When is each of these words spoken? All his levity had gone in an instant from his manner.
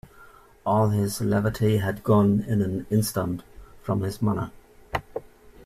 All 0.65 0.89
his 0.89 1.21
levity 1.21 1.77
had 1.77 2.03
gone 2.03 2.39
in 2.47 2.63
an 2.63 2.87
instant 2.89 3.43
from 3.83 4.01
his 4.01 4.19
manner. 4.19 4.49